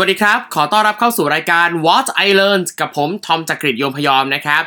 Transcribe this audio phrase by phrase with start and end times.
[0.00, 4.62] วัสดีครับ ขอต้อนรับเข้าสู่รายการ What I Learned กับผม ทอมจักริดยมพยอมนะครับ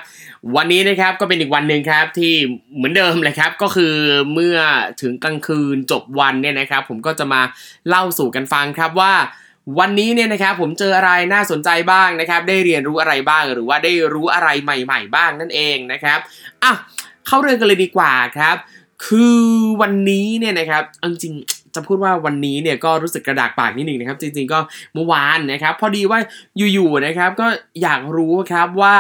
[0.56, 2.34] วันนี้นะครับก็เป็นอีกวันหนึ่งครับที่
[2.76, 3.96] เหมือนเดิมเลยครับ ก็คือ
[4.34, 4.58] เมื่อ
[5.02, 7.42] ถึงกลางคืนจบวันเนี่ยนะครับ ผมก็จะมา
[7.88, 9.14] เล่าสู่กันฟังครับว่า
[9.80, 16.20] วันนี้เนี่ยนะครับผมเจออะไรน่าสนใจบ้างนะครับ ได้เรียนรู้อะไรบ้างหรือว่าได้รู้อะไรใหม่ ๆ บ้างนั่นเองนะครับ
[16.64, 16.74] อะ
[17.28, 18.56] เข้าเรื่องกันเลยดีกว่าครับ
[19.06, 19.42] คือ
[19.82, 24.60] วันนี้เนี่ยนะครับจริงๆ จะพูดว่าวันนี้เนี่ยก็รู้สึกกระดากปากนิดหนึ่งนะครับ จริงๆก็
[24.94, 26.20] เมื่อวานนะครับ พอดีว่า
[26.74, 27.48] อยู่ๆนะครับก็
[27.82, 28.98] อยากรู้ครับว่า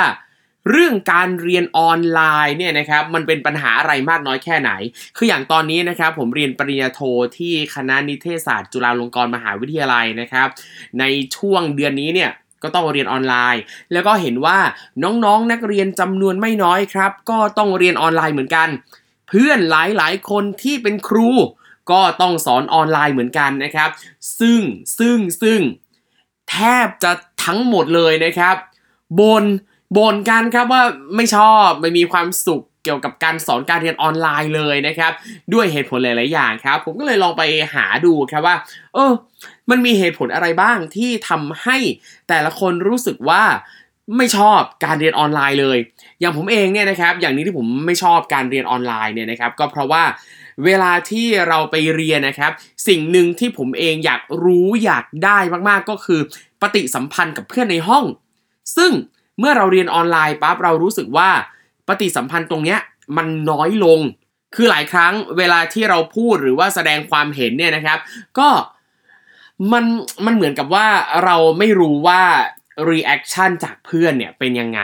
[0.69, 4.71] เรื่องการเรียนออนไลน์เนี่ยนะครับมันเป็นปัญหาอะไรมากน้อยแค่ไหน
[5.17, 6.99] คืออย่างตอนนี้นะครับผมเรียนปริญญาโท
[7.37, 10.47] ที่คณะนิเทศศาสตร์ จุฬาลงกรณ์มหาวิทยาลัยนะครับ
[10.99, 11.03] ใน
[11.35, 12.31] ช่วงเดือนนี้เนี่ย
[12.63, 13.61] ก็ต้องเรียนออนไลน์
[13.93, 14.57] แล้วก็เห็นว่า
[15.03, 18.67] น้องๆนนักเรียนจำนวนไม่น้อยครับ ก็ต้องเรียนออนไลน์เหมือนกัน
[19.29, 21.29] เพื่อนหลายๆ คนที่เป็นครู
[21.91, 23.89] ก็ต้องสอนออนไลน์เหมือนกันนะครับ
[24.39, 24.61] ซึ่ง
[24.99, 25.59] ซึ่งซึ่ง
[26.49, 27.11] แทบจะ
[27.45, 28.55] ทั้งหมดเลยนะครับ
[29.19, 29.43] บน
[29.97, 30.83] บ่นกันครับว่า
[31.15, 35.11] ไม่ชอบไม่มีความสุขเกี่ยวกับการสอนการเรียนออนไลน์เลยนะครับ
[35.53, 38.55] ด้วยเหตุผลหลาย ๆ อย่างครับ ผมก็เลยลองไปหาดูครับว่า
[38.93, 39.11] เออ
[39.69, 41.77] มันมีเหตุผลอะไรบ้างที่ทำให้
[42.29, 43.43] แต่ละคนรู้สึกว่า
[44.17, 45.77] ไม่ชอบการเรียนออนไลน์เลย
[46.19, 50.03] อย่างผมเองเนี่ยนะครับ อย่างนี้ที่ผมไม่ชอบการเรียนออนไลน์เนี่ยนะครับ ก็เพราะว่า
[50.65, 52.51] เวลาที่เราไปเรียนนะครับ
[52.87, 55.37] สิ่งหนึ่งที่ผมเองอยากรู้อยากได้
[55.69, 56.21] มากๆก็คือ
[56.61, 58.05] ปฏิสัมพันธ์กับเพื่อนในห้อง
[58.77, 58.91] ซึ่ง
[59.39, 61.29] เมื่อเราเรียนออนไลน์ปั๊บเรารู้สึกว่า
[61.87, 62.79] ปฏิสัมพันธ์ตรงเนี้ย
[63.17, 63.99] มันน้อยลง
[64.55, 67.99] คือหลายครั้งเวลาที่เราพูดหรือว่าแสดงความเห็นเนี่ยนะครับ
[68.39, 68.49] ก็
[69.71, 69.85] มัน
[70.25, 70.87] มันเหมือนกับว่า
[71.25, 72.21] เราไม่รู้ว่า
[72.89, 74.81] reaction จากเพื่อนเนี่ยเป็นยังไง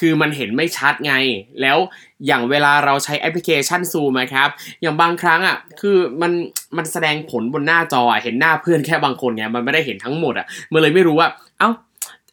[0.00, 1.14] คือมันเห็นไม่ชัดไง
[1.60, 1.78] แล้ว
[2.26, 4.48] อย่างเวลาเราใช้แอปพลิเคชันซูมนะครับ
[4.82, 6.32] อย่างบางครั้งอะคือมัน
[6.76, 11.28] มันแสดงผลบนหน้าจอเห็นหน้าเพื่อนแค่บางคนไงมันไม่ได้เห็นทั้งหมดอะมันเลยไม่รู้ว่า
[11.58, 11.70] เอ้า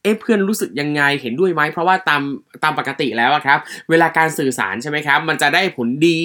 [0.02, 2.22] เอ๊ะเพื่อนรู้สึกยังไงเห็นด้วยไหมเพราะว่าตาม
[2.64, 3.60] ตามปกติแล้วครับ
[3.90, 6.20] เวลาการสื่อสารใช่ไหมครับ มันจะได้ผลดี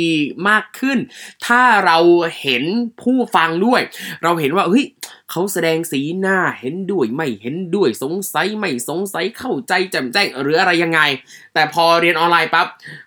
[0.49, 0.99] มากขึ้น
[1.47, 1.99] ถ้าเรา
[2.41, 2.65] เห็น
[3.03, 3.81] ผู้ฟังด้วย
[4.23, 4.85] เราเห็นว่าเฮ้ย
[5.31, 11.01] เขาแสดงสีหน้าเห็นด้วยไม่เห็นด้วยสงสัยไม่สงสัยเข้าใจแจ่มแจ้งหรืออะไรยังไง
[11.55, 12.67] แต่พอเรียนออนไลน์ปั๊บ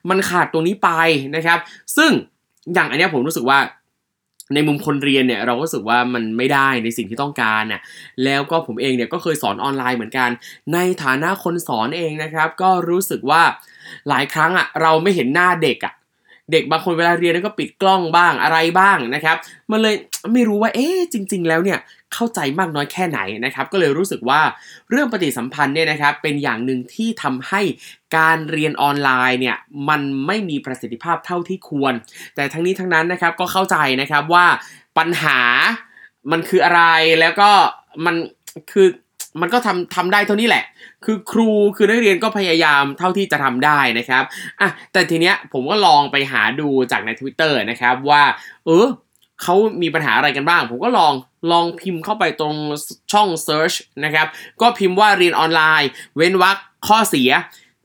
[0.09, 0.89] มันขาดตรงนี้ไป
[1.35, 1.59] นะครับ
[1.97, 2.11] ซึ่ง
[2.73, 3.59] อย่างอันนี้ผมรู้สึกว่า
[4.53, 7.81] ในมุมคนเรียนเนี่ยเราก็รู้สึกว่ามันไม่ได้ในสิ่งที่ต้องการน่ะ
[8.23, 10.29] แล้วก็ผมเองเนี่ยก็เคยสอนออนไลน์เหมือนกัน
[10.73, 13.41] ในฐานะคนสอนเองนะครับ ก็รู้สึกว่า
[14.09, 15.93] หลายครั้งอะเราไม่เห็นหน้าเด็กอะ
[16.51, 19.35] เด็กบางคนเวลาเรียนก็ปิดกล้องบ้างอะไรบ้างนะครับ
[19.71, 19.95] มันเลย
[20.33, 21.79] ไม่รู้ว่าเอ๊ะจริง ๆ แล้วเนี่ย
[22.15, 24.41] เข้าใจมากน้อยแค่ไหนนะครับก็เลยรู้สึกว่า
[24.89, 27.61] เรื่องปฏิสัมพันธ์เนี่ยนะครับเป็นอย่างหนึ่งที่ทำให้
[28.17, 29.57] การเรียนออนไลน์เนี่ย
[29.89, 31.93] มันไม่มีประสิทธิภาพเท่าที่ควร
[32.35, 34.45] แต่ทั้งนี้ทั้งนั้นนะครับก็เข้าใจนะครับว่า
[34.97, 35.39] ปัญหา
[36.31, 36.83] มันคืออะไร
[37.19, 37.49] แล้วก็
[38.05, 38.15] มัน
[38.71, 38.87] คือ
[39.41, 40.65] มันก็ทำทำได้เท่านี้แหละ
[41.05, 44.23] คือครูคือนักเรียนก็พยายามเท่าที่จะทำได้นะครับ
[44.61, 48.23] อะแต่ทีเนี้ยผมก็ลองไปหาดูจากใน Twitter นะครับว่า
[48.65, 48.87] เออ
[49.43, 51.13] เขามีปัญหาอะไรกันบ้าง ผมก็ลอง
[51.51, 52.55] ลองพิมพ์เข้าไปตรง
[53.11, 54.27] ช่อง search นะครับ
[54.61, 56.57] ก็พิมพ์ว่าเรียนออนไลน์ เว้นวรรค
[56.87, 57.31] ข้อเสีย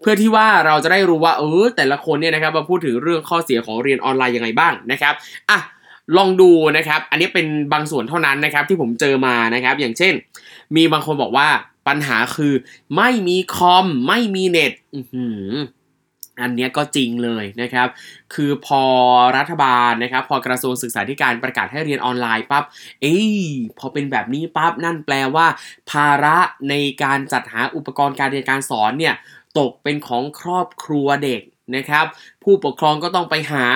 [0.01, 5.15] เพื่อที่ว่าเราจะได้รู้ว่าเออแต่ละคนเนี่ยนะครับมาพูดถึงเรื่องข้อเสียของเรียนออนไลน์ยังไงบ้างนะครับ
[5.51, 5.59] อะ
[6.17, 10.13] ลองดูนะครับ อันนี้เป็นบางส่วนเท่านั้นนะครับที่ผมเจอมานะครับ อย่างเช่น
[10.77, 11.49] มีบางคนบอกว่า
[11.89, 12.55] ปัญหาคือ
[12.97, 15.01] ไม่มีคอม ไม่มีเน็ตอั
[16.41, 17.89] อันนี้ก็จริงเลยนะครับ
[18.35, 18.83] คือพอ
[19.37, 22.65] รัฐบาลนะครับ พอกระทรวงศึกษาธิการประกาศให้เรียนออนไลน์ปั๊บ
[23.03, 23.31] เอ้ย
[23.79, 25.47] พอเป็นแบบนี้ปั๊บ นั่นแปลว่า
[25.91, 29.15] ภาระในการจัดหาอุปกรณ์การเรียนการสอนเนี่ย
[29.59, 31.43] ตกเป็นของครอบครัวเด็ก
[31.77, 32.07] นะครับ
[32.43, 33.67] ผู้ปกครองก็ต้องไปหา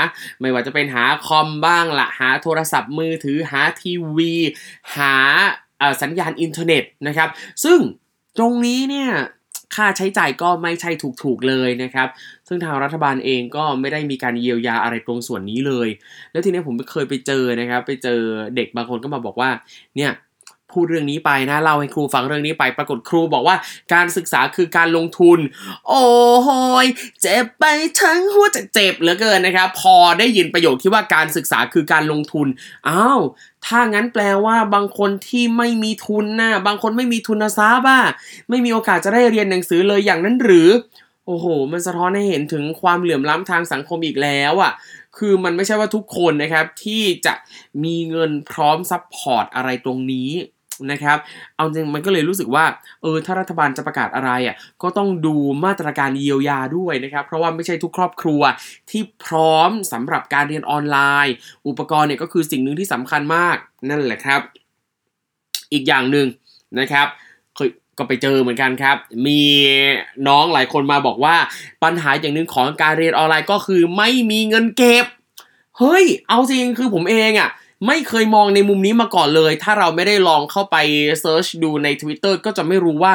[0.41, 4.35] ไม่ว่าจะเป็นหาคอมบ้างละหาโทรศัพท์มือถือ หาทีวี
[4.97, 5.17] หา
[6.03, 7.29] สัญญาณอินเทอร์เน็ตนะครับ
[7.65, 7.79] ซึ่ง
[8.39, 9.11] ตรงนี้เนี่ย
[9.75, 10.91] ค่าใช้จ่ายก็ไม่ใช่
[11.23, 12.09] ถูกๆเลยนะครับ
[12.49, 15.88] ซึ่งทางรัฐบาลเองก็ไม่ได้มีการเยียวยาอะไรตรงส่วนนี้เลย
[16.32, 18.21] แล้วทีนี้ผมเคยไปเจอนะครับ ไปเจอ
[18.56, 19.50] เด็กบางคนก็มาบอกว่า
[19.97, 20.11] เนี่ย
[20.75, 23.56] พูดเรื่องนี้ไปนะเล่าให้ครูฟังเรื่องนี้ไปปรากฏครูบอกว่า
[23.94, 25.38] การศึกษาคือการลงทุน
[25.88, 26.05] โอ้
[26.43, 26.50] โห
[26.85, 26.87] ย
[27.23, 27.65] เจ็บไป
[28.00, 32.47] ทั้งหัวจะเจ็บเหลือเกินนะครับ พอได้ยินประโยคที่ว่าการศึกษาคือการลงทุน
[32.88, 33.21] อ้าว
[33.67, 38.05] ถ้างั้นแปลว่าบางคนที่ไม่มีทุนนะบางคนไม่มีทุนทรัพย์อะ
[38.49, 40.69] ไม่มีโอกาสจะได้เรียนหนังสือเลยอย่างนั้นหรือ
[41.26, 44.73] โอ้โห มันสะท้อนให้เห็นถึงความเหลื่อมล้ำทางสังคมอีกแล้วอะ
[45.19, 47.35] คือมันไม่ใช่ว่าทุกคนนะครับที่จะ
[47.85, 50.31] มีเงินพร้อม support อะไรตรงนี้
[50.91, 51.19] นะครับ
[51.56, 52.65] เอาจริงมันก็เลยรู้สึกว่า
[53.03, 58.43] เออ ถ้ารัฐบาลจะประกาศอะไรอะ ก็ต้องดูมาตรการเยียวยาด้วยนะครับ เพราะว่าไม่ใช่ทุกครอบครัว
[58.91, 61.35] ที่พร้อมสำหรับการเรียนออนไลน์
[61.69, 63.56] อุปกรณ์เนี่ยก็คือสิ่งหนึ่งที่สำคัญมาก
[63.91, 64.41] นั่นแหละครับ
[65.73, 66.26] อีกอย่างหนึ่ง
[66.81, 67.06] นะครับ
[67.55, 67.69] เคย
[67.99, 69.43] ก็ไปเจอเหมือนกันครับ มี
[70.29, 71.37] น้องหลายคนมาบอกว่า
[71.82, 75.05] ปัญหาอย่างหนึ่งของการเรียนออนไลน์ก็คือไม่มีเงินเก็บ
[75.79, 77.50] เฮ้ย เอาจริงคือผมเองอะ่ะ
[77.87, 80.77] ไม่เคยมองในมุมนี้มาก่อนเลย ถ้าเราไม่ได้ลองเข้าไป
[81.21, 83.15] เซิร์ชดูใน Twitter ก็จะไม่รู้ว่า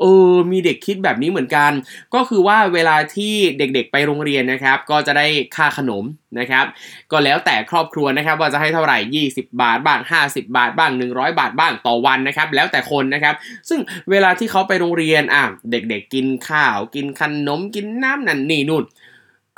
[0.00, 1.72] เออ มีเด็กคิดแบบนี้เหมือนกัน
[2.14, 5.26] ก็คือว่าเวลาที่เด็กๆไปโรงเรียนนะครับ ก็จะได้
[5.56, 6.04] ค่าขนม
[6.38, 6.64] นะครับ
[7.12, 8.98] ก็แล้วแต่ครอบครัวนะครับ ว่าจะให้เท่าไหร่
[9.32, 13.34] 20 บาทบ้าง 50 บาทบ้าง 100 บาทบ้างต่อวันนะครับ แล้วแต่คนนะครับ
[13.68, 13.80] ซึ่ง
[14.10, 18.84] เวลาที่เขาไปโรงเรียนอะเด็กๆกินข้าว กินขนม กินน้ำนั่นนี่นู่น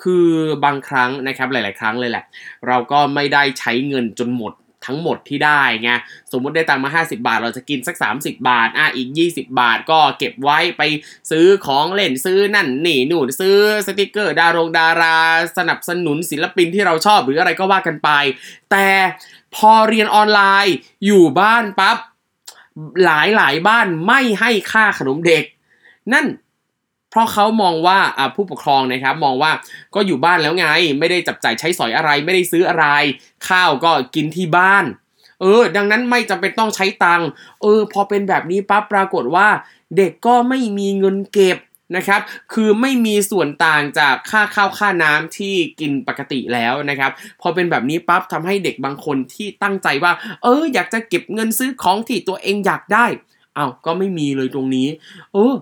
[0.03, 0.29] คือ
[0.65, 2.25] บางครั้งนะครับหลาย ๆ ครั้งเลยแหละ
[2.67, 4.55] เราก็ไม่ได้ใช้เงินจนหมด
[4.87, 5.91] ทั้งหมดที่ได้ไง
[6.33, 10.83] สมมุติได้ตังค์มา 50 บาท เราจะกินสัก 30 บาทอะอีก 20 บาทก็เก็บไว้ไป
[11.31, 13.57] ซื้อของเล่นซื้อนั่นนี่นู่นซื้อ
[13.87, 15.17] สติกเกอร์ดารงดารา
[15.59, 18.11] สนับสนุนศิลปินที่เราชอบหรืออะไรก็ว่ากันไป
[18.71, 18.89] แต่
[19.57, 21.99] พอเรียนออนไลน์อยู่บ้านปับ๊บ
[23.05, 25.45] หลายหลายบ้านไม่ให้ค่าขนมเด็ก
[26.13, 26.27] นั่น
[27.11, 27.99] เพราะเขามองว่า
[28.35, 29.53] ผู้ปกครองนะครับมองว่า
[29.95, 30.67] ก็อยู่บ้านแล้วไง
[30.99, 32.87] ไม่ได้จับจ่ายใช้สอยอะไรไม่ได้ซื้ออะไร
[33.49, 34.85] ข้าวก็กินที่บ้าน
[35.41, 37.29] เออ ดังนั้นไม่จำเป็นต้องใช้ตังค์
[37.63, 39.49] เออ พอเป็นแบบนี้ปั๊บปรากฏว่า
[39.97, 41.59] เด็กก็ไม่มีเงินเก็บ
[41.97, 42.21] นะครับ
[42.53, 47.11] คือไม่มีส่วนต่างจากค่าข้าวค่าน้ำที่กินปกติแล้วนะครับ
[47.41, 50.13] พอเป็นแบบนี้ปั๊บทำให้เด็กบางคนที่ตั้งใจว่า
[50.43, 53.07] เออ อยากจะเก็บเงินซื้อของที่ตัวเองอยากได้
[53.55, 54.89] เอา้าก็ไม่มีเลยตรงนี้
[55.35, 55.55] เออ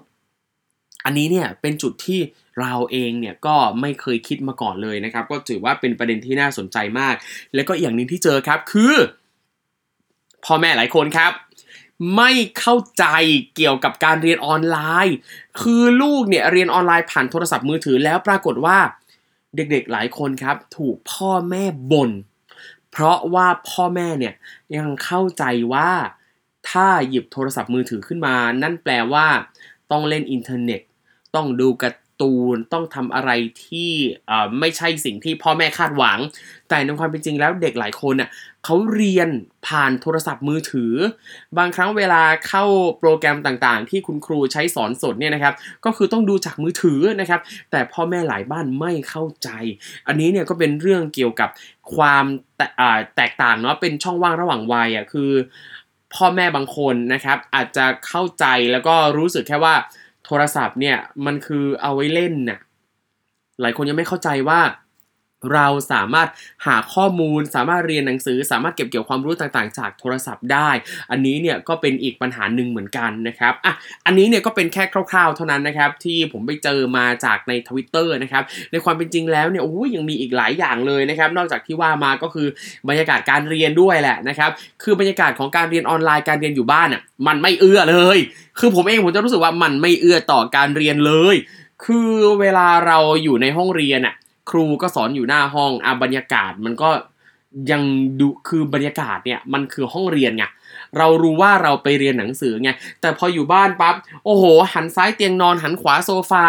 [1.06, 2.20] อันนี้เนี่ยเป็นจุดที่
[2.60, 7.14] เราเองเนี่ยก็ไม่เคยคิดมาก่อนเลยนะครับ ก็ถือว่าเป็นประเด็นที่น่าสนใจมาก
[7.54, 8.94] แล้วก็อย่างหนึ่งที่เจอครับคือ
[10.44, 11.32] พ่อแม่หลายคนครับ
[12.16, 13.04] ไม่เข้าใจ
[13.56, 15.16] เกี่ยวกับการเรียนออนไลน์
[15.60, 18.78] คือลูกเนี่ยเรียนออนไลน์ผ่านโทรศัพท์มือถือแล้วปรากฏว่า
[19.56, 22.10] เด็กๆหลายคนครับ ถูกพ่อแม่บน่น
[22.90, 24.34] เพราะว่าพ่อแม่เนี่ย
[24.76, 25.90] ยังเข้าใจว่า
[26.70, 29.26] ถ้าหยิบโทรศัพท์มือถือขึ้นมา นั่นแปลว่า
[29.90, 30.80] ต้องเล่นอินเทอร์เน็ต
[31.36, 33.30] ต้องดูการ์ตูนต้องทำอะไร
[33.66, 33.90] ที่
[34.60, 36.18] ไม่ใช่สิ่งที่พ่อแม่คาดหวัง
[36.68, 38.28] แต่ในความเป็นจริงแล้วเด็กหลายคนอะ
[38.64, 39.28] เขาเรียน
[39.66, 40.94] ผ่านโทรศัพท์มือถือ
[41.58, 42.64] บางครั้งเวลาเข้า
[42.98, 45.54] โปรแกรมต่างๆ ที่คุณครูใช้สอนสดเนี่ยนะครับ
[45.84, 47.40] ก็คือต้องดูจากมือถือนะครับ
[47.70, 49.48] แต่พ่อแม่หลายบ้านไม่เข้าใจ
[50.06, 51.50] อันนี้เนี่ยก็เป็นเรื่องเกี่ยวกับ
[51.94, 52.24] ความ
[53.16, 55.30] แตกต่างเนาะเป็นช่องว่างระหว่างวัยอะคือ
[56.14, 59.74] พ่อแม่บางคนนะครับอาจจะเข้าใจแล้วก็รู้สึกแค่ว่า
[60.26, 60.96] โทรศัพท์เนี่ย
[61.26, 62.58] มันคือเอาไว้เล่นน่ะ
[63.60, 64.60] หลายคนยังไม่เข้าใจว่า
[65.52, 66.28] เราสามารถ
[66.66, 70.70] หาข้อมูล สามารถเรียนหนังสือ สามารถเก็บเกี่ยวความรู้ต่างๆ จากโทรศัพท์ได้
[71.10, 73.72] อันนี้เนี่ยก็เป็นอีกปัญหาหนึ่งเหมือนกันนะครับอะ
[74.06, 78.42] อันนี้เนี่ยก็เป็นแค่คร่าวๆ เท่านั้นนะครับที่ผมไปเจอมาจากในทวิตเตอร์นะครับ
[78.72, 82.46] ในความเป็นจริงแล้วเนี่ยโอ้ยยังมีอีกหลายอย่างเลยนะครับนอกจากที่ว่ามาก็คือ
[82.88, 84.50] บรรยากาศการเรียนด้วยแหละนะครับ
[84.82, 88.18] คือบรรยากาศของการเรียนออนไลน์การเรียนอยู่บ้านอะมันไม่เอื้อเลย
[88.58, 91.36] คือผมเองผมจะรู้สึกว่ามันไม่เอื้อต่อการเรียนเลย
[91.84, 94.14] คือเวลาเราอยู่ในห้องเรียนอะ
[94.50, 96.90] ครูก็สอนอยู่หน้าห้องอะบรรยากาศมันก็
[97.70, 97.82] ยัง
[98.20, 100.44] ดูคือบรรยากาศเนี่ยมันคือห้องเรียนไง
[100.98, 102.70] เรารู้ว่าเราไปเรียนหนังสือไง
[103.00, 103.94] แต่พออยู่บ้านปั๊บ
[104.24, 106.44] โอ้โห หันซ้ายเตียงนอนหันขวาโซฟา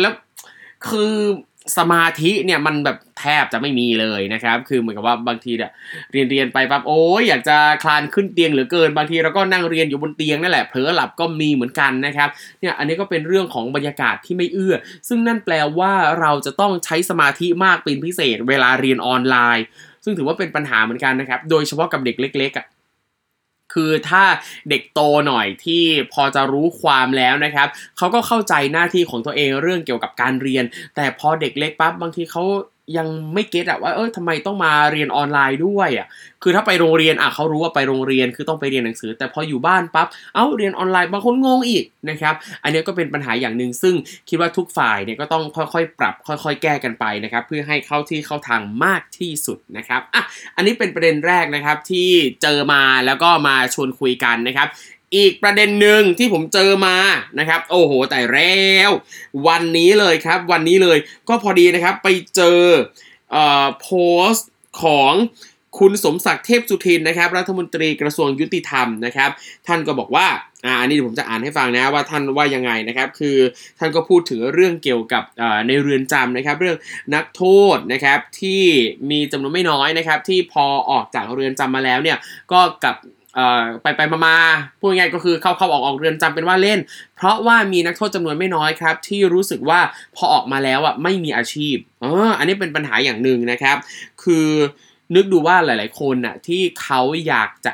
[0.00, 0.14] แล้ว
[0.88, 1.14] คือ
[1.78, 5.70] สมาธิเนี่ยมันแบบแทบจะไม่มีเลยนะครับ คือเหมือนกับว่าบางทีเนี่ย
[6.12, 12.28] เรียนเรียนไปปั๊บโอ้ยอยากจะคลานขึ้นเตียงเหลือเกิน บางทีเราก็นั่งเรียนอยู่บนเตียงนั่นแหละเผลอหลับก็มีเหมือนกันนะครับ
[12.60, 14.74] เนี่ยอันนี้ก็เป็นเรื่องของบรรยากาศที่ไม่เอื้อ
[15.08, 19.64] ซึ่งนั่นแปลว่าเราจะต้องใช้สมาธิมากเป็นพิเศษ เวลาเรียนออนไลน์
[20.04, 22.66] ซึ่งถือว่าเป็นปัญหาเหมือนกันนะครับ โดยเฉพาะกับเด็กเล็กๆอะ
[23.72, 24.22] คือถ้า
[24.70, 30.64] เด็กโตหน่อยที่พอจะรู้ความแล้วนะครับเขาก็เข้าใจหน้าที่ของตัวเองเรื่องเกี่ยวกับการเรียน
[30.96, 32.42] แต่พอเด็กเล็กปั๊บบางทีเขา
[32.96, 36.06] ยังไม่เก็ตอะว่าเออทำไมต้องมาเรียนออนไลน์ด้วยอะ
[36.42, 43.94] คือถ้าไปโรงเรียนอะเขารู้ว่าไปโรงเรียนคือต้องไปเรียนหนังสือ แต่พออยู่บ้านปั๊บเอ้าเรียนออนไลน์บางคนงงอีกนะครับอันนี้ก็เป็นปัญหาอย่างหนึ่งซึ่ง
[44.28, 50.22] คิดว่าทุกฝ่ายเนี่ยก็ต้องค่อยๆ ปรับ ค่อยๆ แก้กันไปนะครับเพื่อให้เข้าที่เข้าทางมากที่สุดนะครับอะ
[50.56, 52.08] อันนี้เป็นประเด็นแรกนะครับที่
[52.42, 54.68] เจอมาแล้วก็มาชวนคุยกันนะครับ
[55.16, 56.96] อีกประเด็นหนึ่งที่ผมเจอมา
[57.38, 58.90] นะครับ โอ้โหแต่แล้ว
[59.46, 60.98] วันนี้เลยครับ วันนี้เลย
[61.28, 62.62] ก็พอดีนะครับไปเจอ
[63.32, 63.90] เอ่อโพ
[64.30, 64.48] สต์
[64.82, 65.12] ของ
[65.78, 69.30] คุณสมศักดิ์เทพสุทินนะครับ รัฐมนตรีกระทรวงยุติธรรมนะครับ
[69.66, 70.26] ท่านก็บอกว่า
[70.64, 73.36] อ่าอันนี้ผมจะอ่านให้ฟังนะว่าท่านว่ายังไงนะครับ คือ
[73.78, 75.22] ท่านก็พูดถึงเรื่องเกี่ยวกับ
[75.66, 76.76] ในเรือนจำนะครับ เรื่อง
[77.14, 78.62] นักโทษนะครับที่
[79.10, 82.18] มีจำนวนไม่น้อยนะครับ ที่พอออกจากเรือนจำมาแล้วเนี่ย
[82.52, 82.96] ก็กับ
[83.82, 84.36] ไปไปมามา
[84.78, 86.78] พูดง่ายก็คือเข้าเข้าออกออกเรือนจำเป็นว่าเล่น
[87.16, 89.80] เพราะว่ามีนักโทษจำนวนไม่น้อยครับ ที่รู้สึกว่า
[90.16, 93.76] พอออกมาแล้วอะไม่มีอาชีพอออันนี้เป็นปัญหาอย่างหนึ่งนะครับ
[94.22, 94.48] คือ
[95.14, 97.72] นึกดูว่าหลาย ๆ คนอะที่เขาอยากจะ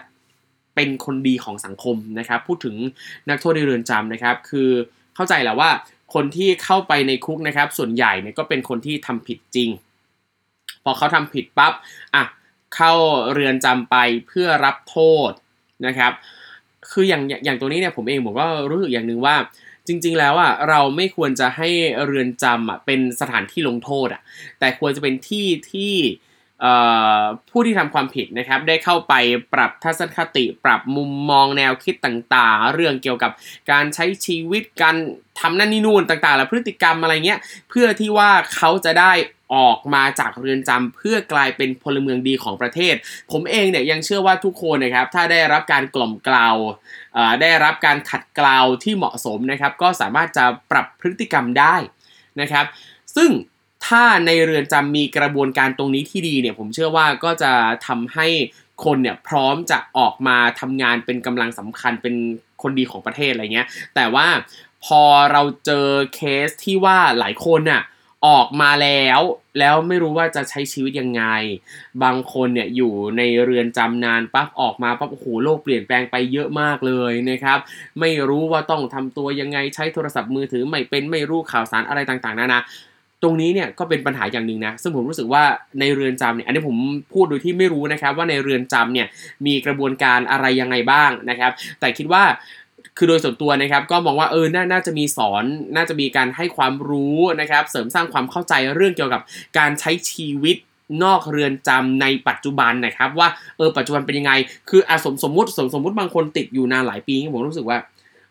[0.74, 2.76] เป็นคนดีของสังคมนะครับ พูดถึง
[3.28, 4.70] นักโทษในเรือนจำนะครับ คือ
[5.14, 5.70] เข้าใจแหละว่า
[6.14, 9.70] คนที่เข้าไปในคุกนะครับ ส่วนใหญ่เนี่ยก็เป็นคนที่ทำผิดจริง
[10.84, 11.72] พอเขาทำผิดปั๊บ
[12.14, 12.24] อะ
[12.74, 12.92] เข้า
[13.32, 13.96] เรือนจำไป
[14.26, 14.98] เพื่อรับโท
[15.28, 15.30] ษ
[15.86, 16.12] นะครับ
[16.90, 19.36] คืออย่างอย่างตัวนี้เนี่ยผมเองผมก็รู้สึกอย่างหนึ่งว่า
[19.86, 21.68] จริง ๆ แล้วอะเราไม่ควรจะให้
[22.06, 24.22] เรือนจำอะเป็นสถานที่ลงโทษอะ
[24.58, 25.94] แต่ควรจะเป็นที่ที่
[27.50, 29.14] ผู้ที่ทำความผิดนะครับ ได้เข้าไป
[29.54, 33.30] ปรับทัศนคติ ปรับมุมมองแนวคิดต่างๆ เรื่องเกี่ยวกับ
[33.70, 34.96] การใช้ชีวิตการ
[35.40, 39.12] ทำนั่นนี่นู่นต่างๆ และพฤติกรรมอะไรเงี้ยเพื่อที่ว่าเขาจะได้
[39.54, 42.94] ออกมาจากเรือนจำเพื่อกลายเป็นพลเมืองดีของประเทศ
[43.32, 46.56] ผมเองเนี่ยยังเชื่อว่าทุกคนนะครับถ้าได้รับการกล่อมกล่าว
[47.42, 51.74] ได้รับการขัดเกลาที่เหมาะสมนะครับ ก็สามารถจะปรับพฤติกรรมได้
[52.40, 52.64] นะครับ
[53.16, 53.30] ซึ่ง
[53.86, 57.52] ถ้าในเรือนจำมีกระบวนการตรงนี้ที่ดีเนี่ยผมเชื่อว่าก็จะ
[57.86, 58.26] ทำให้
[58.84, 62.14] คนเนี่ยพร้อมจะออกมาทำงานเป็นกำลังสำคัญเป็น
[62.62, 64.26] คนดีของประเทศอะไรเงี้ยแต่ว่า
[64.84, 67.82] พอเราเจอเคสที่ว่าหลายคนน่ะ
[68.26, 69.20] ออกมาแล้ว
[69.58, 71.24] แล้วไม่รู้ว่าจะใช้ชีวิตยังไง
[72.02, 77.58] บางคนเนี่ยอยู่ในเรือนจำนานปั๊บออกมาปั๊บโอ้โหโลกเปลี่ยนแปลงไปเยอะมากเลยนะครับ
[78.00, 82.60] ไม่รู้ว่าต้องทำตัวยังไงใช้โทรศัพท์มือถือไม่เป็นไม่รู้ข่าวสารอะไรต่างๆนานา
[83.22, 85.42] ตรงนี้เนี่ยก็เป็นปัญหาอย่างหนึ่งนะซึ่งผมรู้สึกว่า
[85.80, 86.76] ในเรือนจำเนี่ยอันนี้ผม
[87.12, 89.06] พูดโดยที่ไม่รู้นะครับว่าในเรือนจำเนี่ย
[89.46, 92.24] มีกระบวนการอะไรยังไงบ้างนะครับ แต่คิดว่า
[92.96, 95.44] คือโดยส่วนตัวนะครับก็มองว่าเออน่าจะมีสอน
[95.76, 99.22] น่าจะมีการให้ความรู้นะครับ เสริมสร้างความเข้าใจเรื่องเกี่ยวกับ
[99.58, 100.56] การใช้ชีวิต
[101.04, 104.32] นอกเรือนจำในปัจจุบันนะครับ ว่าเออปัจจุบันเป็นยังไง
[104.70, 107.78] คืออาสมสมมติสมสมมติบางคนติดอยู่นานหลายปีผมรู้สึกว่า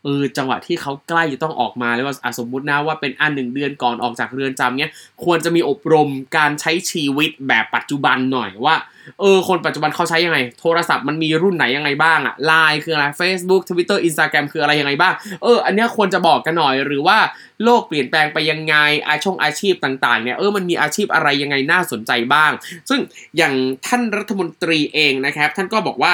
[0.05, 4.91] เออจังหวะที่เขาใกล้จะต้องออกมาแล้วว่าสมมุตินะว่าเป็นอันหนึ่งเดือนก่อนออกจากเรือนจำเนี้ย
[5.23, 8.75] ควรจะมีอบรมการใช้ชีวิตแบบปัจจุบันหน่อยว่า
[9.19, 17.17] เออคนปัจจุบันเขาใช้ยังไง โทรศัพท์มันมีรุ่นไหนยังไงบ้างอะไลน์คืออะไร Facebook Twitter Instagram คืออะไรยังไงบ้าง เออ อันนี้ควรจะบอกกันหน่อยหรือว่า
[17.63, 18.75] โลกเปลี่ยนแปลงไปยังไง
[19.07, 22.51] อาชงอาชีพต่างๆเนี่ยเออมันมีอาชีพอะไรยังไงน่าสนใจบ้าง
[22.89, 22.99] ซึ่ง
[23.37, 23.53] อย่าง
[23.85, 26.13] ท่านรัฐมนตรีเองนะครับ ท่านก็บอกว่า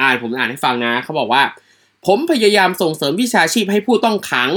[0.00, 1.42] อ่านผมอ่านให้ฟังนะเขาบอกว่า
[2.06, 4.50] ผมพยายามส่งเสริมวิชาชีพให้ผู้ต้องขัง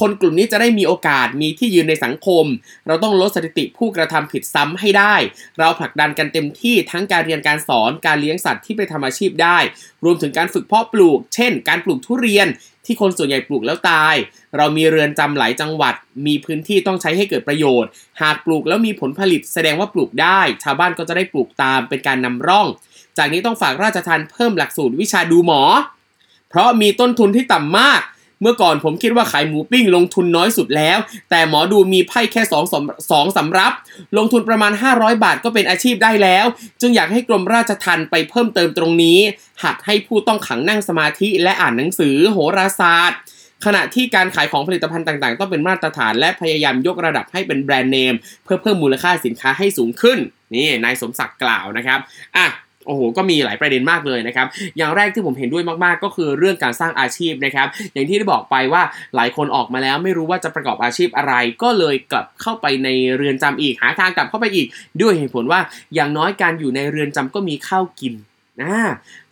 [0.00, 2.44] คนกลุ่มนี้จะได้มีโอกาสมีที่ยืนในสังคม
[2.86, 5.14] เราต้องลดสถิติผู้กระทำผิดซ้ำให้ได้
[5.58, 9.58] เราผลักดันกันเต็มที่ทั้งการเรียนการสอนการเลี้ยงสัตว์ที่ไปทำอาชีพได้
[10.04, 12.46] รวมถึงการฝึกเพาะปลูก เช่น การปลูกทุเรียน
[12.86, 14.14] ที่คนส่วนใหญ่ปลูกแล้วตาย
[14.56, 15.94] เรามีเรือนจำหลายจังหวัด
[16.26, 17.90] มีพื้นที่ต้องใช้ให้เกิดประโยชน์
[18.22, 22.66] หากปลูกแล้วมีผลผลิตแสดงว่าปลูกได้ ชาวบ้านก็จะได้ปลูกตามเป็นการนำร่อง
[23.18, 25.62] จากนี้ต้องฝากราชทันเพิ่มหลักสูตรวิชาดูหมอ
[26.52, 28.02] เพราะมีต้นทุนที่ต่ำมาก
[28.42, 30.98] เมื่อก่อนผมคิดว่าขายหมูปิ้งลงทุนน้อยสุดแล้ว
[31.30, 32.54] แต่หมอดูมีไพ่แค่2ส
[33.18, 33.72] องสำรับ
[34.18, 36.46] ลงทุนประมาณ 500 บาทก็เป็นอาชีพได้แล้ว
[36.80, 39.18] จึงอยากให้กรมราชทัณฑ์ไปเพิ่มเติมตรงนี้
[39.64, 43.18] หักให้ผู้ต้องขังนั่งสมาธิและอ่านหนังสือโหราศาสตร์
[43.66, 50.18] ขณะที่การขายของผลิตภัณฑ์ต่างๆ ต้องเป็นมาตรฐานและพยายามยกระดับให้เป็นแบรนด์เนม เพื่อเพิ่มมูลค่าสินค้าให้สูงขึ้น
[50.54, 51.98] นี่นายสมศักดิ์กล่าวนะครับ
[52.36, 52.46] อะ
[52.86, 54.46] โอ้โหก็มีหลายประเด็นมากเลยนะครับ
[54.76, 58.82] อย่างแรกที่ผมเห็นด้วยมากๆ ก็คือเรื่องการสร้างอาชีพนะครับ อย่างที่ได้บอกไปว่า
[59.16, 64.66] หลายคนออกมาแล้วไม่รู้ว่าจะประกอบอาชีพอะไร ก็เลยกลับเข้าไปในเรือนจำอีกหาทางกลับเข้าไปอีก
[65.02, 65.60] ด้วยเหตุผลว่า
[65.94, 68.14] อย่างน้อยการอยู่ในเรือนจำก็มีข้าวกิน
[68.60, 68.74] นะ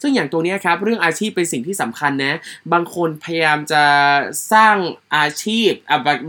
[0.01, 2.39] ซึ่งอย่างตัวนี้ครับเรื่องอาชีพเป็นสิ่งที่สำคัญนะ
[2.73, 3.83] บางคนพยายามจะ
[4.53, 4.77] สร้าง
[5.17, 5.71] อาชีพ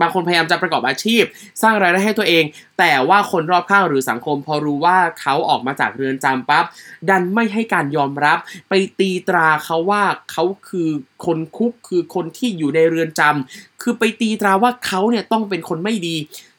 [0.01, 1.24] บางคนพยายามจะประกอบอาชีพ
[1.62, 2.43] สร้างรายได้ให้ตัวเอง
[2.79, 6.65] แต่ว่าคนรอบข้างหรือสังคม พอรู้ว่าเขาออกมาจากเรือนจำปั๊บ
[7.10, 8.38] ดันไม่ให้การยอมรับ
[8.69, 10.89] ไปตีตราเขาว่าเขาคือ
[11.25, 16.15] คนคุกคือคนที่อยู่ในเรือนจำคือไปตีตราว่าเขาเนี่ยต้องเป็นคนไม่ดี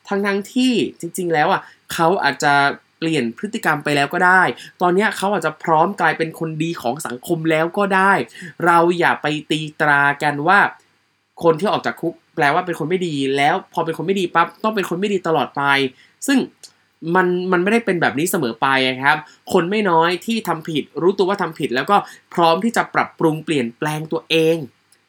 [0.08, 1.60] ทั้งทั้งที่จริง ๆ แล้วอะ
[1.92, 2.54] เขาอาจจะ
[3.02, 4.42] เปลี่ยนพฤติกรรมไปแล้วก็ได้
[4.82, 8.12] ตอนนี้เขาอาจจะพร้อมกลายเป็นคนดีของสังคมแล้วก็ได้
[8.66, 10.58] เราอย่าไปตีตรากันว่า
[11.42, 15.62] คนที่ออกจากคุกแปลว่าเป็นคนไม่ดี แล้วพอเป็นคนไม่ดีปั๊บต้องเป็นคนไม่ดีตลอดไป
[16.26, 16.38] ซึ่ง
[17.14, 18.66] มันมันไม่ได้เป็นแบบนี้เสมอไป
[19.04, 19.18] ครับ
[19.52, 21.96] คนไม่น้อยที่ทำผิด รู้ตัวว่าทำผิด แล้วก็
[22.34, 24.56] พร้อมที่จะปรับปรุงเปลี่ยนแปลงตัวเอง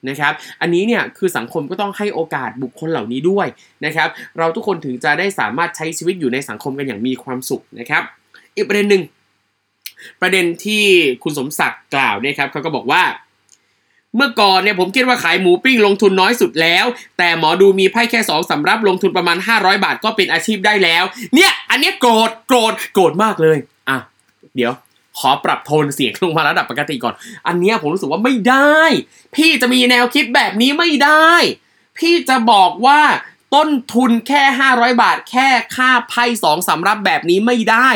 [0.09, 3.47] นะครับ อันนี้เนี่ยคือสังคมก็ต้องให้โอกาสบุคคลเหล่านี้ด้วย
[3.85, 8.03] นะครับ เราทุกคนถึงจะได้สามารถใช้ชีวิตอยู่ในสังคมกันอย่างมีความสุขนะครับ
[8.55, 9.03] อีกประเด็นหนึ่ง
[10.21, 10.83] ประเด็นที่
[11.23, 13.03] คุณสมศักดิ์กล่าวเนี่ยครับเขาก็บอกว่า
[14.15, 16.85] เมื่อก่อนเนี่ยผมคิดว่าขายหมูปิ้งลงทุนน้อยสุดแล้ว
[17.17, 21.03] แต่หมอดูมีไพ่แค่สองสำรับลงทุนประมาณ 500 บาทก็เป็นอาชีพได้แล้ว
[21.35, 23.57] เนี่ย อันนี้โกรธโกรธโกรธมากเลย
[23.89, 23.97] อะ
[24.55, 24.71] เดี๋ยว
[25.19, 27.15] ขอปรับโทนเสียงลงมาระดับปกติก่อน
[27.47, 28.79] อันนี้ผมรู้สึกว่าไม่ได้
[29.35, 31.31] พี่จะมีแนวคิดแบบนี้ไม่ได้
[31.97, 33.01] พี่จะบอกว่า
[33.55, 34.43] ต้นทุนแค่
[34.73, 37.89] 500 บาท แค่ค่าไพ่สองสำรับแบบนี้ไม่ได้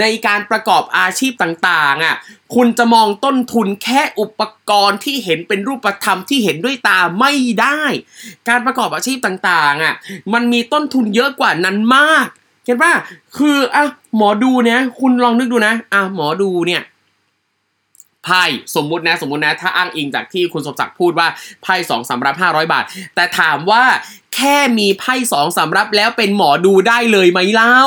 [0.00, 2.16] ในการประกอบอาชีพต่างๆอะ
[2.54, 7.82] คุณจะมองต้นทุนแค่อุปกรณ์ที่เห็นเป็นรูปธรรมที่เห็นด้วยตาไม่ได้
[8.48, 9.94] การประกอบอาชีพต่างๆอะ
[10.32, 12.26] มันมีต้นทุนเยอะกว่านั้นมาก
[12.64, 12.92] เห็นป่ะ
[13.38, 13.84] คืออะ
[14.16, 16.82] หมอดูเนี่ยคุณลองนึกดูนะอะหมอดูเนี่ย
[18.24, 18.42] ไพ่
[18.76, 21.28] สมมุตินะสมมุตินะถ้าอ้างอิงจากที่คุณสมศักดิ์พูดว่า
[21.62, 23.82] ไพ่สองสำรับห้าร้อยบาท แต่ถามว่า
[24.34, 27.78] แค่มีไพ่สองสำรับแล้วเป็นหมอดูได้เลยไหมเล่า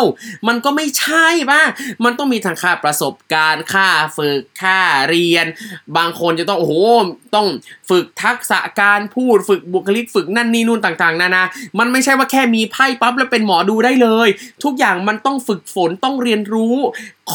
[0.47, 1.61] มันก็ไม่ใช่ป่ะ
[2.03, 5.45] มันต้องมีทางค่าประสบการณ์ค่าฝึกค่าเรียน
[5.97, 6.73] บางคนจะต้องโอ้โห
[7.35, 7.47] ต้อง
[7.89, 11.43] ฝึกทักษะการพูดฝึกบุคลิกฝึกนั่นนี่นู่นต่างๆ นานา
[11.79, 14.27] มันไม่ใช่ว่าแค่มีไพ่ปั๊บแล้วเป็นหมอดูได้เลย
[14.63, 16.75] ทุกอย่างมันต้องฝึกฝนต้องเรียนรู้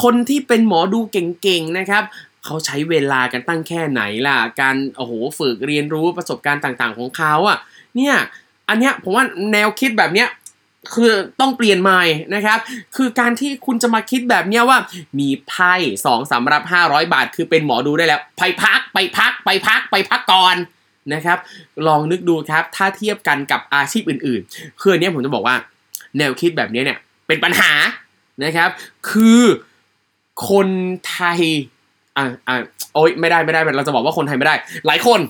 [0.02, 2.04] คนที่เป็นหมอดูเก่งๆนะครับ
[2.44, 7.58] เขาใช้เวลากันตั้งแค่ไหนล่ะ การโอ้โหฝึกเรียนรู้ประสบการณ์ต่างๆ ของเขาอะ
[7.96, 8.14] เนี่ย
[8.70, 10.28] อันเนี้ยผมว่าแนวคิดแบบเนี้ย
[10.94, 12.02] คือต้องเปลี่ยนใหม่
[12.34, 12.58] นะครับ
[12.96, 14.78] คือการที่คุณจะมาคิดแบบเนี้ยว่า
[15.18, 15.74] มีไพ่
[16.06, 20.56] สองสำหรับ 500 บาท คือเป็นหมอดูได้แล้วไปพักไปพักไปพักไปพักก่อน
[21.14, 21.38] นะครับ
[21.86, 25.56] ลองนึกดูครับ ถ้าเทียบกันกับอาชีพอื่นๆ คืออันเนี้ยผมจะบอกว่า
[26.18, 27.72] แนวคิดแบบนี้เนี่ยเป็นปัญหา
[28.44, 28.70] นะครับ
[29.10, 29.42] คือ
[30.48, 30.68] คน
[31.08, 31.40] ไทย
[32.16, 32.54] อะอะ
[32.94, 34.54] โอ๊ยไม่ได้ไม่ได้เราจะบอกว่าคนไทยไม่ได้
[34.86, 35.20] หลายคน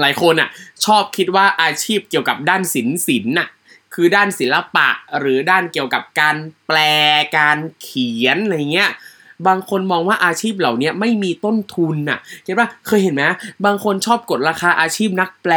[0.00, 0.48] หลายคนอะ
[0.84, 3.48] ชอบคิดว่าอาชีพเกี่ยวกับด้านศิลป์ศิลป์น่ะ
[3.94, 4.88] คือด้านศิลปะ
[5.18, 6.36] หรือด้านเกี่ยวกับการ
[6.66, 6.78] แปล
[7.38, 8.90] การเขียนอะไรเงี้ย
[9.48, 13.24] บางคนมองว่าอาชีพเหล่านี้ไม่มีต้นทุนน่ะเห็นปะเคยเห็นไหม
[13.64, 15.54] บางคนชอบกดราคาอาชีพนักแปล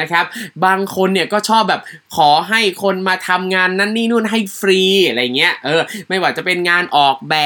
[0.00, 0.24] นะครับ
[0.64, 1.82] บางคนเนี่ยก็ชอบแบบ
[2.16, 7.36] ขอให้คนมาทำงานนั้นนี่นู่นให้ฟรีอะไรเงี้ย เออ ไม่ว่าจะเป็นงานออกแบ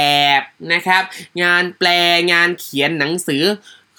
[0.41, 1.03] บนะครับ
[1.43, 1.89] งานแปล
[2.33, 3.43] งานเขียนหนังสือ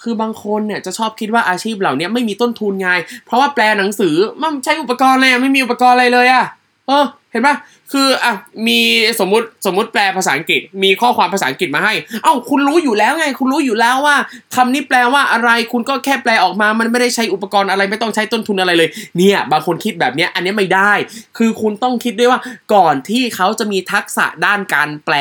[0.02, 2.90] คือบางคนเนี่ยจะชอบคิดว่าอาชีพเหล่านี้ไม่มีต้นทุนไง
[3.26, 6.44] เพราะว่าแปลหนังสือมันใช้อุปกรณ์อะไรอะไม่มีอุปกรณ์อะไรเลยอะ
[6.88, 7.56] เออ เห็นปะ
[7.92, 8.34] คืออะ
[8.66, 8.80] มี
[9.20, 14.16] สมมติสมมติแปลภาษาอังกฤษ มีข้อความภาษาอังกฤษมาให้ เอ้าคุณรู้อยู่แล้วไง คุณรู้อยู่แล้วว่า
[14.54, 20.92] คำนี้แปลว่าอะไรคุณก็แค่แปลออกมา มันไม่ได้ใช้อุปกรณ์อะไรไม่ต้องใช้ต้นทุนอะไรเลย เนี่ย บางคนคิดแบบเนี้ยอันนี้ไม่ได้
[21.38, 22.40] คือคุณต้องคิดด้วยว่า
[22.74, 25.14] ก่อนที่เขาจะมีทักษะด้านการแปล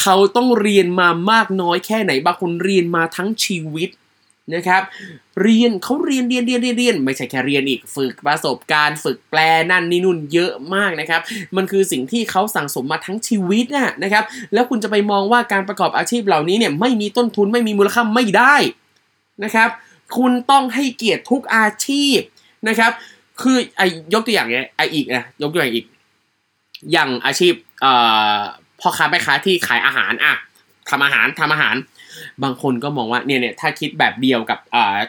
[0.00, 3.90] เขาต้องเรียนมามากน้อยแค่ไหนบางคนเรียนมาทั้งชีวิต
[4.54, 4.82] นะครับ
[5.42, 11.20] เรียนเขาเรียนเรียนเรียนเรียนเรียนไม่ใช่แค่เรียนอีกฝึกประสบการณ์ฝึกแปลนั่นนี่นู่นเยอะมากนะครับ
[11.56, 18.56] มันคือสิ่งที่เขาสั่งสมมาทั้งชีวิตนะนะครับ แล้วคุณจะไปมองว่าการประกอบอาชีพเหล่านี้เนี่ยไม่มีต้นทุนไม่มีมูลค่าไม่ได้
[19.44, 19.68] นะครับ
[20.16, 22.18] คุณต้องให้เกียรติทุกอาชีพ
[22.68, 22.92] นะครับ
[23.42, 23.82] คือไอ
[24.12, 25.86] ยกตัวอย่างเนี้ยไออีกนะยกตัวอย่างอีก
[26.92, 27.92] อย่างอาชีพเอ่
[28.34, 28.36] อ
[28.80, 30.34] พ่อค้าแม่ค้าที่ขายอาหารอะ
[30.90, 31.76] ทำอาหารทำอาหาร
[32.42, 34.58] บางคนก็มองว่าเนี่ยเนี่ยถ้าคิดแบบเดียวกับ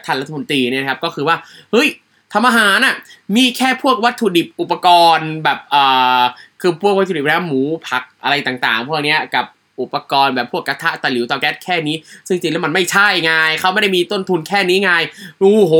[0.04, 1.36] ท่านรัฐมนตรีเนี่ยครับก็คือว่า
[1.72, 1.88] เฮ้ย
[2.32, 2.94] ทำอาหารน่ะ
[3.36, 6.22] มีแค่พวกวัตถุดิบอุปกรณ์แบบอ่า
[6.60, 9.46] คือพวกวัตถุดิบแล้วหมูผักอะไรต่างๆ พวกนี้กับ
[9.80, 14.92] อุปกรณ์แบบพวกกระทะตะหลิวเตาแก๊สแค่นี้ ซึ่งจริงแล้วมันไม่ใช่ไงเขาไม่ได้มีต้นทุนแค่นี้ไง
[15.40, 15.74] โอ้โห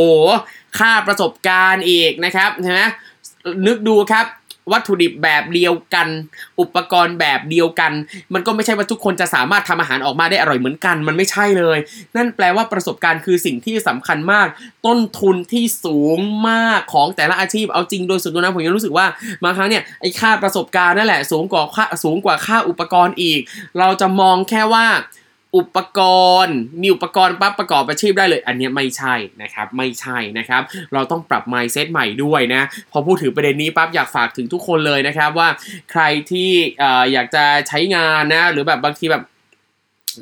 [0.78, 2.80] ค่าประสบการณ์อีกนะครับใช่ไหม
[3.66, 4.26] นึกดูครับ
[4.72, 6.08] วัตถุดิบแบบเดียวกัน
[6.60, 7.92] อุปกรณ์แบบเดียวกัน
[8.34, 11.78] มันก็ไม่ใช่ว่าทุกคนจะสามารถทำอาหารออกมาได้อร่อยเหมือนกัน มันไม่ใช่เลย
[12.16, 14.46] นั่นแปลว่าประสบการณ์คือสิ่งที่สำคัญมาก
[14.86, 16.18] ต้นทุนที่สูง
[16.48, 19.06] มากของแต่ละอาชีพเอาจริงโดยส่วนตัวนะผมยังรู้สึกว่า
[19.42, 23.40] บางครั้งเนี่ยไอ้ค่าประสบการณ์นั่นแหละสูงกว่าค่าสูงกว่าค่าอุปกรณ์อีก
[23.78, 24.86] เราจะมองแค่ว่า
[25.56, 26.00] อุปก
[26.44, 35.48] รณ์ มีอุปกรณ์ปั๊บประกอบอาชีพได้เลย อันนี้ไม่ใช่นะครับ ไม่ใช่นะครับ เราต้องปรับ mindset ใหม่ด้วยนะ พอพูดถึงประเด็นนี้ปั๊บอยากฝากถึงทุกคนเลยนะครับว่า
[35.90, 36.50] ใครที่
[36.82, 39.24] ออยากจะใช้งานนะ หรือแบบบางทีแบบ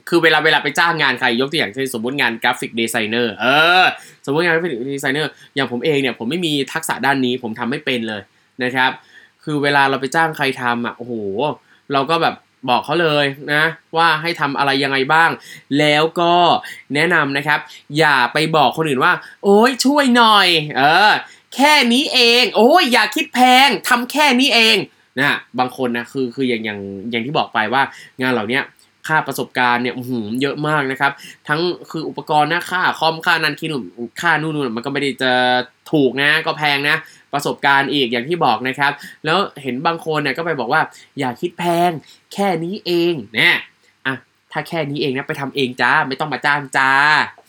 [0.08, 3.46] คือเวลาเวลาไปจ้างงานใครยกตัวอย่างเช่นสมมติงาน graphic designer เอ
[3.82, 3.84] อ
[4.24, 8.22] สมมติงาน graphic designer อย่างผมเองเนี่ยผมไม่มีทักษะด้านนี้ผมทำไม่เป็นเลย
[8.64, 8.90] นะครับ
[9.44, 11.14] คือเวลาเราไปจ้างใครทำอะโอ้โห
[11.92, 12.34] เราก็แบบ
[12.68, 13.64] บอกเขาเลยนะ
[13.96, 15.30] ว่าให้ทำอะไรยังไงบ้าง
[15.78, 16.34] แล้วก็
[16.94, 17.58] แนะนำนะครับ
[17.98, 19.12] อย่าไปบอกคนอื่นว่า
[19.44, 21.12] โอ้ยช่วยหน่อย เออ
[21.54, 24.76] แค่นี้เอง โอ้ยอย่าคิดแพงทำแค่นี้เอง
[25.18, 27.82] นะบางคนนะคือคืออย่างอย่างอย่างที่บอกไปว่า
[28.20, 28.60] งานเหล่านี้
[29.08, 31.12] ค่าประสบการณ์เนี่ยอื้อหือเยอะมากนะครับ
[31.48, 33.68] ทั้งคืออุปกรณ์นะค่าคอมค่านันคิด
[34.20, 35.32] ค่านู่นนู่นมันก็ไม่ได้จะ
[35.92, 36.96] ถูกนะก็แพงนะ
[37.34, 38.92] ประสบการณ์อีกอย่างที่บอกนะครับ
[39.24, 40.80] แล้วเห็นบางคนเนี่ยก็ไปบอกว่า
[41.18, 41.90] อย่าคิดแพง
[42.32, 43.56] แค่นี้เองเนี่ย
[44.06, 44.14] อะ
[44.52, 46.92] ถ้าแค่นี้เองนะไปทำเองจ้าไม่ต้องมาจ้างจ้า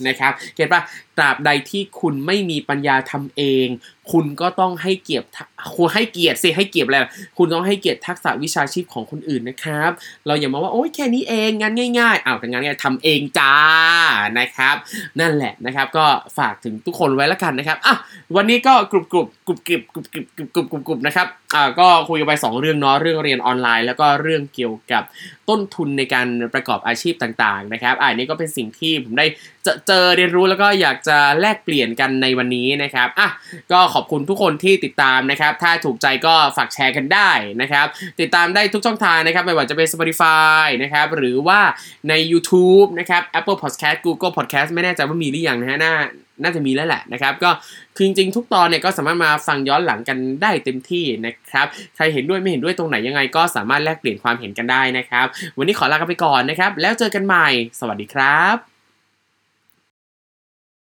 [0.08, 0.82] นะครับเก็ตปะ
[1.20, 3.68] ตราบใดที่คุณไม่มีปัญญาทำเอง
[4.12, 5.28] คุณก็ต้องให้เกียรติ
[5.76, 6.98] คุณให้เกียรติสิให้เกียรติอะไร
[7.38, 9.92] คุณต้องให้เกียรติทักษะวิชาชีพของคนอื่นนะครับ
[10.28, 13.54] เราอย่ามาว่าโอ้ยแค่นี้เองงานง่ายๆอ้าวแต่งานง่ายทำเองจ้า
[14.40, 14.76] นะครับ
[15.20, 16.06] นั่นแหละนะครับ ก็
[16.38, 17.96] ฝากถึงทุกคนไว้แล้วกันนะครับอะ
[18.36, 25.04] วันนี้ก็กรุบกรุบกรุบกริบกรุบกริบกรุบกรุบกรุบกรุบนะครับอ่าก็คุยกันไปสองเรื่องเนาะเรื่องเรียนออนไลน์ แล้วก็เรื่องเกี่ยวกับ
[25.50, 29.26] ต้นทุนในการประกอบอาชีพต่างๆนะครับอ่านี่ก็เป็นสิ่งที่ผมได้
[29.70, 33.30] จอเจอเรียนรู้แล้วก็อยากจะแลกเปลี่ยนกันในวันนี้นะครับอะ
[33.72, 37.88] ก็ขอบคุณทุกคนที่ติดตามนะครับ ถ้าถูกใจก็ฝากแชร์กันได้นะครับ
[38.22, 41.60] ติดตามได้ทุกช่องทางนะครับ ไม่ว่าจะเป็น Spotify นะครับ หรือว่า
[42.10, 45.94] ใน YouTube นะครับ Apple Podcast Google Podcast ไม่แน่ใจว่ามีหรือยังนะฮะน่า
[46.44, 47.52] น่าจะมีแล้วแหละนะครับ ก็
[47.96, 55.26] คือจริงๆทุกตอนเนี่ยก็สามารถมาฟังย้อนหลังกันได้เต็มที่นะครับ ใครเห็นด้วยไม่เห็นด้วยตรงไหนยังไง ก็สามารถแลกเปลี่ยนความเห็นกันได้นะครับ
[55.58, 57.48] วันนี้ขอลากันไปก่อนนะครับ แล้วเจอกันใหม่
[57.80, 58.69] สวัสดีครับ